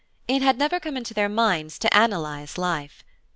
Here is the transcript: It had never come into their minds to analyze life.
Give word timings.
It 0.27 0.41
had 0.41 0.57
never 0.57 0.79
come 0.79 0.97
into 0.97 1.13
their 1.13 1.29
minds 1.29 1.77
to 1.77 1.95
analyze 1.95 2.57
life. 2.57 3.03